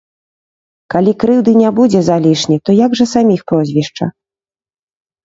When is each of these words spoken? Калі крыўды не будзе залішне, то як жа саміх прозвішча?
Калі 0.93 1.11
крыўды 1.23 1.53
не 1.61 1.69
будзе 1.79 2.01
залішне, 2.09 2.57
то 2.71 2.75
як 2.85 2.91
жа 3.01 3.05
саміх 3.13 3.41
прозвішча? 3.53 4.05